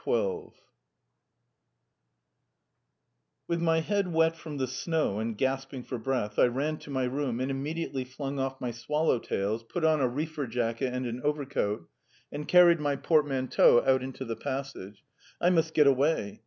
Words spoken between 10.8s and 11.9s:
and an overcoat,